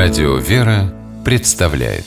Радио 0.00 0.36
«Вера» 0.36 0.94
представляет 1.24 2.04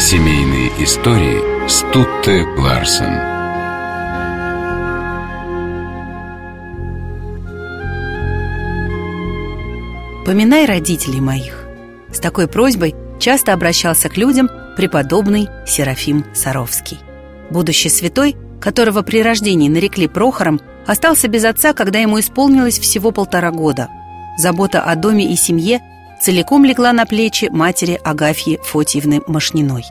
Семейные 0.00 0.70
истории 0.82 1.68
Стутте 1.68 2.42
Ларсен 2.58 3.14
Поминай 10.26 10.66
родителей 10.66 11.20
моих. 11.20 11.64
С 12.12 12.18
такой 12.18 12.48
просьбой 12.48 12.96
часто 13.20 13.52
обращался 13.52 14.08
к 14.08 14.16
людям 14.16 14.50
преподобный 14.76 15.46
Серафим 15.68 16.24
Саровский. 16.34 16.98
Будущий 17.50 17.90
святой, 17.90 18.34
которого 18.60 19.02
при 19.02 19.22
рождении 19.22 19.68
нарекли 19.68 20.08
Прохором, 20.08 20.60
остался 20.84 21.28
без 21.28 21.44
отца, 21.44 21.72
когда 21.72 22.00
ему 22.00 22.18
исполнилось 22.18 22.80
всего 22.80 23.12
полтора 23.12 23.52
года. 23.52 23.88
Забота 24.36 24.82
о 24.82 24.94
доме 24.96 25.32
и 25.32 25.36
семье 25.36 25.80
целиком 26.20 26.64
легла 26.64 26.92
на 26.92 27.06
плечи 27.06 27.48
матери 27.50 27.98
Агафьи 28.04 28.58
Фотиевны 28.62 29.22
Машниной. 29.26 29.84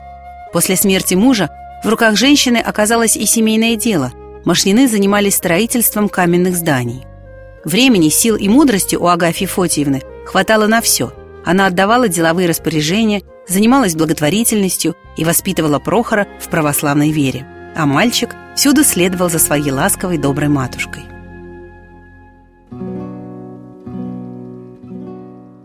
После 0.52 0.76
смерти 0.76 1.14
мужа 1.14 1.50
в 1.84 1.88
руках 1.88 2.16
женщины 2.16 2.58
оказалось 2.58 3.16
и 3.16 3.26
семейное 3.26 3.76
дело. 3.76 4.12
Машнины 4.44 4.88
занимались 4.88 5.36
строительством 5.36 6.08
каменных 6.08 6.56
зданий. 6.56 7.04
Времени, 7.64 8.08
сил 8.08 8.36
и 8.36 8.48
мудрости 8.48 8.94
у 8.94 9.06
Агафьи 9.06 9.46
Фотиевны 9.46 10.02
хватало 10.24 10.66
на 10.66 10.80
все. 10.80 11.12
Она 11.44 11.66
отдавала 11.66 12.08
деловые 12.08 12.48
распоряжения, 12.48 13.22
занималась 13.48 13.94
благотворительностью 13.94 14.94
и 15.16 15.24
воспитывала 15.24 15.78
Прохора 15.78 16.26
в 16.40 16.48
православной 16.48 17.10
вере. 17.10 17.46
А 17.74 17.86
мальчик 17.86 18.34
всюду 18.54 18.84
следовал 18.84 19.30
за 19.30 19.38
своей 19.38 19.70
ласковой 19.70 20.18
доброй 20.18 20.48
матушкой. 20.48 21.02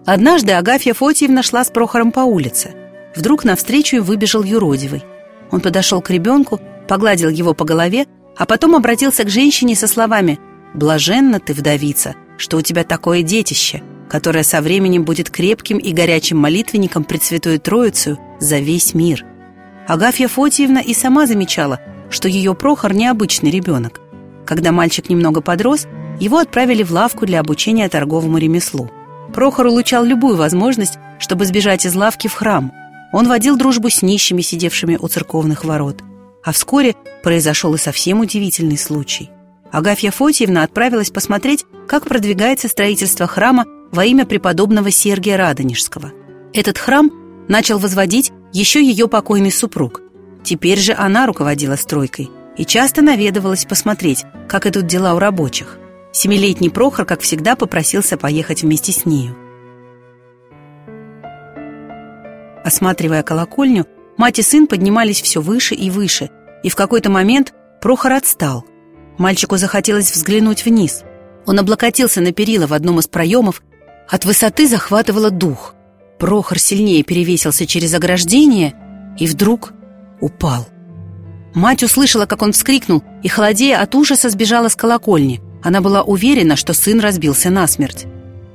Однажды 0.05 0.53
Агафья 0.53 0.95
Фотиевна 0.95 1.43
шла 1.43 1.63
с 1.63 1.69
Прохором 1.69 2.11
по 2.11 2.21
улице. 2.21 2.71
Вдруг 3.15 3.43
навстречу 3.43 4.01
выбежал 4.01 4.43
юродивый. 4.43 5.03
Он 5.51 5.61
подошел 5.61 6.01
к 6.01 6.09
ребенку, 6.09 6.59
погладил 6.87 7.29
его 7.29 7.53
по 7.53 7.65
голове, 7.65 8.07
а 8.35 8.45
потом 8.47 8.75
обратился 8.75 9.23
к 9.23 9.29
женщине 9.29 9.75
со 9.75 9.87
словами 9.87 10.39
«Блаженна 10.73 11.39
ты, 11.39 11.53
вдовица, 11.53 12.15
что 12.37 12.57
у 12.57 12.61
тебя 12.61 12.83
такое 12.83 13.21
детище, 13.21 13.83
которое 14.09 14.43
со 14.43 14.61
временем 14.61 15.03
будет 15.03 15.29
крепким 15.29 15.77
и 15.77 15.93
горячим 15.93 16.37
молитвенником 16.37 17.03
пред 17.03 17.21
Святую 17.21 17.59
Троицу 17.59 18.17
за 18.39 18.57
весь 18.57 18.95
мир». 18.95 19.23
Агафья 19.87 20.27
Фотиевна 20.27 20.81
и 20.81 20.95
сама 20.95 21.27
замечала, 21.27 21.79
что 22.09 22.27
ее 22.27 22.55
Прохор 22.55 22.93
необычный 22.93 23.51
ребенок. 23.51 23.99
Когда 24.47 24.71
мальчик 24.71 25.09
немного 25.09 25.41
подрос, 25.41 25.85
его 26.19 26.39
отправили 26.39 26.81
в 26.81 26.91
лавку 26.91 27.27
для 27.27 27.39
обучения 27.39 27.87
торговому 27.87 28.39
ремеслу– 28.39 28.89
Прохор 29.33 29.67
улучал 29.67 30.03
любую 30.03 30.35
возможность, 30.35 30.97
чтобы 31.19 31.45
сбежать 31.45 31.85
из 31.85 31.95
лавки 31.95 32.27
в 32.27 32.33
храм. 32.33 32.71
Он 33.13 33.27
водил 33.27 33.57
дружбу 33.57 33.89
с 33.89 34.01
нищими, 34.01 34.41
сидевшими 34.41 34.97
у 34.99 35.07
церковных 35.07 35.63
ворот. 35.65 36.01
А 36.43 36.51
вскоре 36.51 36.95
произошел 37.23 37.73
и 37.75 37.77
совсем 37.77 38.21
удивительный 38.21 38.77
случай. 38.77 39.29
Агафья 39.71 40.11
Фотиевна 40.11 40.63
отправилась 40.63 41.11
посмотреть, 41.11 41.65
как 41.87 42.07
продвигается 42.07 42.67
строительство 42.67 43.27
храма 43.27 43.65
во 43.91 44.05
имя 44.05 44.25
преподобного 44.25 44.91
Сергия 44.91 45.37
Радонежского. 45.37 46.11
Этот 46.53 46.77
храм 46.77 47.11
начал 47.47 47.79
возводить 47.79 48.31
еще 48.53 48.83
ее 48.83 49.07
покойный 49.07 49.51
супруг. 49.51 50.01
Теперь 50.43 50.79
же 50.79 50.93
она 50.93 51.25
руководила 51.25 51.75
стройкой 51.75 52.29
и 52.57 52.65
часто 52.65 53.01
наведывалась 53.01 53.65
посмотреть, 53.65 54.25
как 54.49 54.65
идут 54.65 54.87
дела 54.87 55.13
у 55.13 55.19
рабочих. 55.19 55.77
Семилетний 56.13 56.69
Прохор, 56.69 57.05
как 57.05 57.21
всегда, 57.21 57.55
попросился 57.55 58.17
поехать 58.17 58.63
вместе 58.63 58.91
с 58.91 59.05
нею. 59.05 59.35
Осматривая 62.65 63.23
колокольню, 63.23 63.87
мать 64.17 64.39
и 64.39 64.41
сын 64.41 64.67
поднимались 64.67 65.21
все 65.21 65.41
выше 65.41 65.73
и 65.73 65.89
выше, 65.89 66.29
и 66.63 66.69
в 66.69 66.75
какой-то 66.75 67.09
момент 67.09 67.53
Прохор 67.81 68.13
отстал. 68.13 68.65
Мальчику 69.17 69.57
захотелось 69.57 70.11
взглянуть 70.11 70.65
вниз. 70.65 71.03
Он 71.45 71.57
облокотился 71.59 72.21
на 72.21 72.33
перила 72.33 72.67
в 72.67 72.73
одном 72.73 72.99
из 72.99 73.07
проемов, 73.07 73.63
от 74.09 74.25
высоты 74.25 74.67
захватывало 74.67 75.31
дух. 75.31 75.75
Прохор 76.19 76.59
сильнее 76.59 77.03
перевесился 77.03 77.65
через 77.65 77.93
ограждение 77.93 78.75
и 79.17 79.25
вдруг 79.27 79.73
упал. 80.19 80.67
Мать 81.55 81.83
услышала, 81.83 82.25
как 82.25 82.41
он 82.41 82.51
вскрикнул, 82.51 83.01
и, 83.23 83.27
холодея 83.27 83.81
от 83.81 83.95
ужаса, 83.95 84.29
сбежала 84.29 84.67
с 84.67 84.75
колокольни– 84.75 85.41
она 85.63 85.81
была 85.81 86.01
уверена, 86.01 86.55
что 86.55 86.73
сын 86.73 86.99
разбился 86.99 87.49
насмерть. 87.49 88.05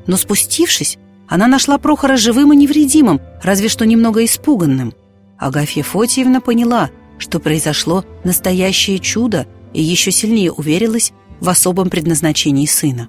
Но 0.06 0.16
спустившись, 0.16 0.98
она 1.28 1.46
нашла 1.46 1.78
Прохора 1.78 2.16
живым 2.16 2.52
и 2.52 2.56
невредимым, 2.56 3.20
разве 3.42 3.68
что 3.68 3.86
немного 3.86 4.24
испуганным. 4.24 4.94
Агафья 5.38 5.82
Фотиевна 5.82 6.40
поняла, 6.40 6.90
что 7.18 7.40
произошло 7.40 8.04
настоящее 8.24 8.98
чудо 8.98 9.46
и 9.72 9.82
еще 9.82 10.10
сильнее 10.10 10.52
уверилась 10.52 11.12
в 11.40 11.48
особом 11.48 11.90
предназначении 11.90 12.66
сына. 12.66 13.08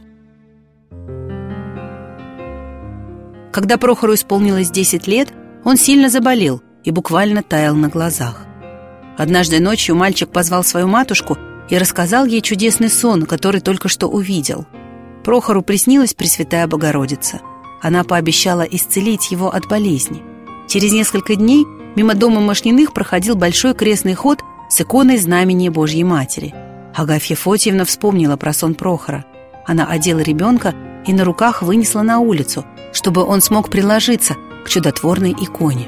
Когда 3.52 3.78
Прохору 3.78 4.14
исполнилось 4.14 4.70
10 4.70 5.08
лет, 5.08 5.34
он 5.64 5.78
сильно 5.78 6.10
заболел 6.10 6.62
и 6.84 6.92
буквально 6.92 7.44
таял 7.44 7.76
на 7.76 7.90
глазах. 7.90 8.46
Однажды 9.18 9.60
ночью 9.60 9.96
мальчик 9.96 10.30
позвал 10.30 10.64
свою 10.64 10.88
матушку 10.88 11.38
и 11.70 11.78
рассказал 11.78 12.26
ей 12.26 12.42
чудесный 12.42 12.90
сон, 12.90 13.26
который 13.26 13.62
только 13.62 13.90
что 13.90 14.08
увидел. 14.08 14.66
Прохору 15.24 15.62
приснилась 15.62 16.14
Пресвятая 16.14 16.68
Богородица. 16.68 17.42
Она 17.82 18.04
пообещала 18.04 18.62
исцелить 18.62 19.32
его 19.32 19.50
от 19.54 19.68
болезни. 19.68 20.24
Через 20.68 20.92
несколько 20.94 21.36
дней 21.36 21.66
мимо 21.96 22.14
дома 22.14 22.42
Машниных 22.42 22.94
проходил 22.94 23.36
большой 23.36 23.74
крестный 23.74 24.14
ход 24.14 24.42
с 24.70 24.82
иконой 24.82 25.18
знамения 25.18 25.70
Божьей 25.70 26.04
Матери. 26.04 26.54
Агафья 26.96 27.36
Фотьевна 27.36 27.86
вспомнила 27.86 28.38
про 28.38 28.54
сон 28.54 28.74
Прохора. 28.74 29.26
Она 29.66 29.86
одела 29.86 30.20
ребенка 30.20 30.74
и 31.06 31.14
на 31.14 31.24
руках 31.24 31.62
вынесла 31.62 32.02
на 32.02 32.20
улицу, 32.20 32.66
чтобы 32.94 33.24
он 33.24 33.42
смог 33.42 33.70
приложиться 33.70 34.36
к 34.66 34.70
чудотворной 34.70 35.32
иконе. 35.32 35.88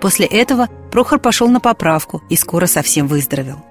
После 0.00 0.26
этого 0.26 0.68
Прохор 0.92 1.18
пошел 1.18 1.48
на 1.48 1.60
поправку 1.60 2.22
и 2.28 2.36
скоро 2.36 2.66
совсем 2.66 3.08
выздоровел. 3.08 3.64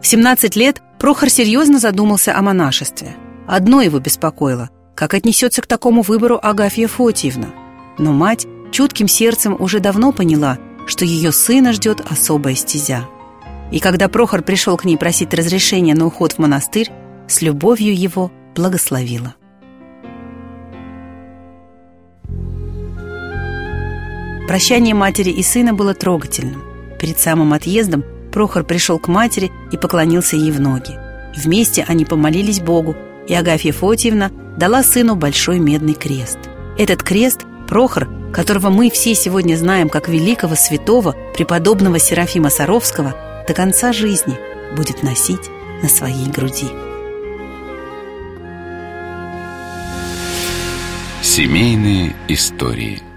В 0.00 0.06
17 0.06 0.56
лет 0.56 0.80
Прохор 0.98 1.28
серьезно 1.28 1.78
задумался 1.78 2.36
о 2.36 2.42
монашестве. 2.42 3.14
Одно 3.46 3.80
его 3.82 3.98
беспокоило– 3.98 4.70
как 4.94 5.14
отнесется 5.14 5.62
к 5.62 5.66
такому 5.66 6.02
выбору 6.02 6.38
Агафья 6.42 6.86
Фотиевна. 6.86 7.48
Но 7.96 8.12
мать 8.12 8.46
чутким 8.70 9.08
сердцем 9.08 9.56
уже 9.58 9.80
давно 9.80 10.12
поняла, 10.12 10.58
что 10.86 11.06
ее 11.06 11.32
сына 11.32 11.72
ждет 11.72 12.02
особая 12.10 12.54
стезя. 12.54 13.08
И 13.72 13.78
когда 13.78 14.08
Прохор 14.08 14.42
пришел 14.42 14.76
к 14.76 14.84
ней 14.84 14.98
просить 14.98 15.32
разрешения 15.32 15.94
на 15.94 16.04
уход 16.04 16.32
в 16.32 16.38
монастырь, 16.38 16.90
с 17.28 17.40
любовью 17.40 17.96
его 17.96 18.30
благословила. 18.54 19.34
Прощание 24.46 24.94
матери 24.94 25.30
и 25.30 25.42
сына 25.42 25.72
было 25.72 25.94
трогательным. 25.94 26.62
Перед 27.00 27.18
самым 27.18 27.54
отъездом 27.54 28.04
Прохор 28.32 28.64
пришел 28.64 28.98
к 28.98 29.08
матери 29.08 29.50
и 29.72 29.76
поклонился 29.76 30.36
ей 30.36 30.50
в 30.50 30.60
ноги. 30.60 30.98
Вместе 31.36 31.84
они 31.86 32.04
помолились 32.04 32.60
Богу, 32.60 32.96
и 33.28 33.34
Агафья 33.34 33.72
Фотьевна 33.72 34.30
дала 34.56 34.82
сыну 34.82 35.14
большой 35.16 35.58
медный 35.58 35.94
крест. 35.94 36.38
Этот 36.78 37.02
крест 37.02 37.42
Прохор, 37.68 38.08
которого 38.32 38.70
мы 38.70 38.90
все 38.90 39.14
сегодня 39.14 39.56
знаем 39.56 39.88
как 39.88 40.08
великого 40.08 40.56
святого 40.56 41.14
преподобного 41.34 41.98
Серафима 41.98 42.50
Саровского, 42.50 43.14
до 43.46 43.54
конца 43.54 43.92
жизни 43.92 44.36
будет 44.76 45.02
носить 45.02 45.48
на 45.82 45.88
своей 45.88 46.26
груди. 46.28 46.66
Семейные 51.22 52.14
истории– 52.28 53.02